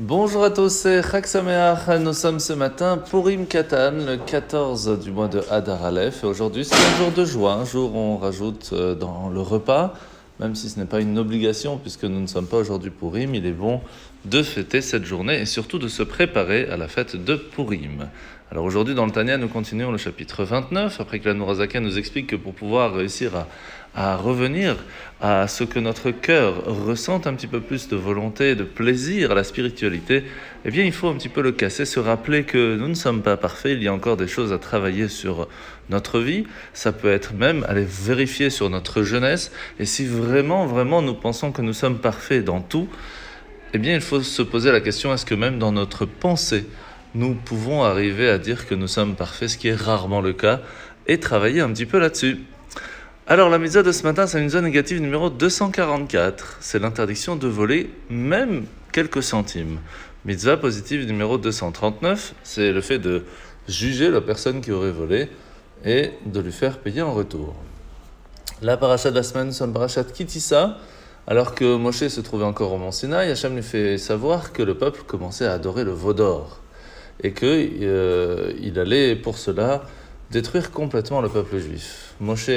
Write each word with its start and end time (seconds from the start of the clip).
Bonjour 0.00 0.44
à 0.44 0.50
tous, 0.50 0.68
c'est. 0.68 1.02
Nous 1.98 2.12
sommes 2.12 2.38
ce 2.38 2.52
matin 2.52 2.98
pour 2.98 3.28
Katan, 3.48 3.90
le 4.06 4.16
14 4.16 5.00
du 5.00 5.10
mois 5.10 5.26
de 5.26 5.42
Hadar 5.50 5.84
Aleph. 5.84 6.22
Aujourd'hui, 6.22 6.64
c'est 6.64 6.76
un 6.76 6.98
jour 6.98 7.10
de 7.10 7.24
joie, 7.24 7.54
un 7.54 7.64
jour 7.64 7.96
où 7.96 7.98
on 7.98 8.16
rajoute 8.16 8.70
euh, 8.74 8.94
dans 8.94 9.28
le 9.28 9.40
repas, 9.40 9.94
même 10.38 10.54
si 10.54 10.68
ce 10.68 10.78
n'est 10.78 10.86
pas 10.86 11.00
une 11.00 11.18
obligation, 11.18 11.78
puisque 11.78 12.04
nous 12.04 12.20
ne 12.20 12.28
sommes 12.28 12.46
pas 12.46 12.58
aujourd'hui 12.58 12.90
Purim, 12.90 13.34
il 13.34 13.44
est 13.44 13.50
bon 13.50 13.80
de 14.24 14.40
fêter 14.44 14.82
cette 14.82 15.04
journée 15.04 15.40
et 15.40 15.46
surtout 15.46 15.80
de 15.80 15.88
se 15.88 16.04
préparer 16.04 16.68
à 16.70 16.76
la 16.76 16.86
fête 16.86 17.16
de 17.16 17.34
Purim. 17.34 18.06
Alors 18.50 18.64
aujourd'hui, 18.64 18.94
dans 18.94 19.04
le 19.04 19.12
Tania, 19.12 19.36
nous 19.36 19.48
continuons 19.48 19.90
le 19.90 19.98
chapitre 19.98 20.42
29, 20.42 21.00
après 21.00 21.18
que 21.18 21.28
la 21.28 21.34
Nourazaka 21.34 21.80
nous 21.80 21.98
explique 21.98 22.28
que 22.28 22.36
pour 22.36 22.54
pouvoir 22.54 22.94
réussir 22.94 23.32
à, 23.34 23.46
à 23.98 24.14
revenir 24.14 24.76
à 25.20 25.48
ce 25.48 25.64
que 25.64 25.80
notre 25.80 26.12
cœur 26.12 26.64
ressente 26.64 27.26
un 27.26 27.34
petit 27.34 27.48
peu 27.48 27.60
plus 27.60 27.88
de 27.88 27.96
volonté, 27.96 28.54
de 28.54 28.62
plaisir 28.62 29.32
à 29.32 29.34
la 29.34 29.42
spiritualité, 29.42 30.22
eh 30.64 30.70
bien 30.70 30.84
il 30.84 30.92
faut 30.92 31.08
un 31.08 31.14
petit 31.14 31.28
peu 31.28 31.42
le 31.42 31.50
casser, 31.50 31.84
se 31.84 31.98
rappeler 31.98 32.44
que 32.44 32.76
nous 32.76 32.86
ne 32.86 32.94
sommes 32.94 33.22
pas 33.22 33.36
parfaits, 33.36 33.72
il 33.76 33.82
y 33.82 33.88
a 33.88 33.92
encore 33.92 34.16
des 34.16 34.28
choses 34.28 34.52
à 34.52 34.58
travailler 34.58 35.08
sur 35.08 35.48
notre 35.90 36.20
vie, 36.20 36.44
ça 36.74 36.92
peut 36.92 37.10
être 37.10 37.34
même 37.34 37.66
aller 37.68 37.84
vérifier 37.84 38.50
sur 38.50 38.70
notre 38.70 39.02
jeunesse, 39.02 39.50
et 39.80 39.84
si 39.84 40.06
vraiment, 40.06 40.64
vraiment 40.64 41.02
nous 41.02 41.14
pensons 41.14 41.50
que 41.50 41.60
nous 41.60 41.72
sommes 41.72 41.98
parfaits 41.98 42.44
dans 42.44 42.60
tout, 42.60 42.88
eh 43.74 43.78
bien 43.78 43.96
il 43.96 44.00
faut 44.00 44.22
se 44.22 44.42
poser 44.42 44.70
la 44.70 44.80
question, 44.80 45.12
est-ce 45.12 45.26
que 45.26 45.34
même 45.34 45.58
dans 45.58 45.72
notre 45.72 46.04
pensée, 46.04 46.66
nous 47.16 47.34
pouvons 47.34 47.82
arriver 47.82 48.30
à 48.30 48.38
dire 48.38 48.68
que 48.68 48.76
nous 48.76 48.86
sommes 48.86 49.16
parfaits, 49.16 49.48
ce 49.48 49.58
qui 49.58 49.68
est 49.68 49.74
rarement 49.74 50.20
le 50.20 50.34
cas, 50.34 50.60
et 51.08 51.18
travailler 51.18 51.62
un 51.62 51.72
petit 51.72 51.86
peu 51.86 51.98
là-dessus. 51.98 52.38
Alors 53.30 53.50
la 53.50 53.58
mitzvah 53.58 53.82
de 53.82 53.92
ce 53.92 54.04
matin, 54.04 54.26
c'est 54.26 54.40
une 54.40 54.48
zone 54.48 54.64
négative 54.64 55.02
numéro 55.02 55.28
244. 55.28 56.56
C'est 56.60 56.78
l'interdiction 56.78 57.36
de 57.36 57.46
voler 57.46 57.90
même 58.08 58.64
quelques 58.90 59.22
centimes. 59.22 59.80
Mitzvah 60.24 60.56
positive 60.56 61.04
numéro 61.06 61.36
239, 61.36 62.32
c'est 62.42 62.72
le 62.72 62.80
fait 62.80 62.98
de 62.98 63.24
juger 63.68 64.10
la 64.10 64.22
personne 64.22 64.62
qui 64.62 64.72
aurait 64.72 64.92
volé 64.92 65.28
et 65.84 66.12
de 66.24 66.40
lui 66.40 66.52
faire 66.52 66.78
payer 66.78 67.02
en 67.02 67.12
retour. 67.12 67.54
La 68.62 68.78
paracha 68.78 69.10
de 69.10 69.16
la 69.16 69.22
semaine, 69.22 69.52
c'est 69.52 69.62
une 69.62 69.74
paracha 69.74 70.04
Kitissa. 70.04 70.78
Alors 71.26 71.54
que 71.54 71.76
Moshe 71.76 72.08
se 72.08 72.22
trouvait 72.22 72.46
encore 72.46 72.72
au 72.72 72.78
Mont 72.78 72.92
Sinaï, 72.92 73.30
Hachem 73.30 73.54
lui 73.54 73.62
fait 73.62 73.98
savoir 73.98 74.54
que 74.54 74.62
le 74.62 74.78
peuple 74.78 75.02
commençait 75.06 75.44
à 75.44 75.52
adorer 75.52 75.84
le 75.84 75.92
veau 75.92 76.14
d'or 76.14 76.60
et 77.22 77.34
qu'il 77.34 77.76
euh, 77.82 78.72
allait 78.74 79.16
pour 79.16 79.36
cela 79.36 79.82
détruire 80.30 80.70
complètement 80.70 81.20
le 81.20 81.28
peuple 81.28 81.58
juif. 81.58 82.14
Moshe 82.20 82.48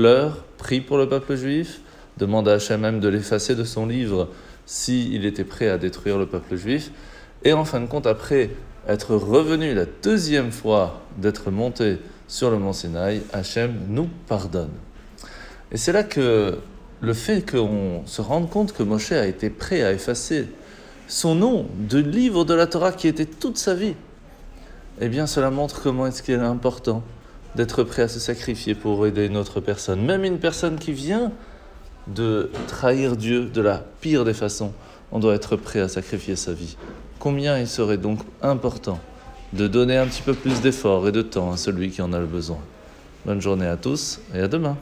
pleure, 0.00 0.44
prie 0.56 0.80
pour 0.80 0.96
le 0.96 1.06
peuple 1.06 1.36
juif, 1.36 1.82
demande 2.16 2.48
à 2.48 2.54
Hachem 2.54 2.80
même 2.80 3.00
de 3.00 3.08
l'effacer 3.08 3.54
de 3.54 3.64
son 3.64 3.84
livre 3.84 4.30
s'il 4.64 5.26
était 5.26 5.44
prêt 5.44 5.68
à 5.68 5.76
détruire 5.76 6.16
le 6.16 6.24
peuple 6.24 6.56
juif, 6.56 6.90
et 7.44 7.52
en 7.52 7.66
fin 7.66 7.82
de 7.82 7.86
compte, 7.86 8.06
après 8.06 8.48
être 8.88 9.14
revenu 9.14 9.74
la 9.74 9.84
deuxième 10.02 10.52
fois 10.52 11.02
d'être 11.18 11.50
monté 11.50 11.98
sur 12.28 12.50
le 12.50 12.56
mont 12.56 12.72
Sinaï, 12.72 13.20
Hachem 13.34 13.74
nous 13.88 14.08
pardonne. 14.26 14.70
Et 15.70 15.76
c'est 15.76 15.92
là 15.92 16.02
que 16.02 16.56
le 17.02 17.12
fait 17.12 17.44
qu'on 17.44 18.00
se 18.06 18.22
rende 18.22 18.48
compte 18.48 18.72
que 18.72 18.82
Moshe 18.82 19.12
a 19.12 19.26
été 19.26 19.50
prêt 19.50 19.82
à 19.82 19.92
effacer 19.92 20.46
son 21.08 21.34
nom 21.34 21.66
de 21.78 21.98
livre 21.98 22.46
de 22.46 22.54
la 22.54 22.66
Torah 22.66 22.92
qui 22.92 23.06
était 23.06 23.26
toute 23.26 23.58
sa 23.58 23.74
vie, 23.74 23.96
eh 24.98 25.10
bien 25.10 25.26
cela 25.26 25.50
montre 25.50 25.82
comment 25.82 26.06
est-ce 26.06 26.22
qu'il 26.22 26.36
est 26.36 26.38
important 26.38 27.02
d'être 27.54 27.82
prêt 27.82 28.02
à 28.02 28.08
se 28.08 28.20
sacrifier 28.20 28.74
pour 28.74 29.06
aider 29.06 29.26
une 29.26 29.36
autre 29.36 29.60
personne, 29.60 30.04
même 30.04 30.24
une 30.24 30.38
personne 30.38 30.78
qui 30.78 30.92
vient 30.92 31.32
de 32.06 32.50
trahir 32.66 33.16
Dieu 33.16 33.44
de 33.44 33.60
la 33.60 33.84
pire 34.00 34.24
des 34.24 34.34
façons, 34.34 34.72
on 35.12 35.18
doit 35.18 35.34
être 35.34 35.56
prêt 35.56 35.80
à 35.80 35.88
sacrifier 35.88 36.36
sa 36.36 36.52
vie. 36.52 36.76
Combien 37.18 37.58
il 37.58 37.66
serait 37.66 37.98
donc 37.98 38.20
important 38.42 38.98
de 39.52 39.66
donner 39.66 39.96
un 39.96 40.06
petit 40.06 40.22
peu 40.22 40.34
plus 40.34 40.60
d'effort 40.60 41.08
et 41.08 41.12
de 41.12 41.22
temps 41.22 41.52
à 41.52 41.56
celui 41.56 41.90
qui 41.90 42.02
en 42.02 42.12
a 42.12 42.18
le 42.18 42.26
besoin. 42.26 42.58
Bonne 43.26 43.40
journée 43.40 43.66
à 43.66 43.76
tous 43.76 44.20
et 44.34 44.40
à 44.40 44.48
demain. 44.48 44.76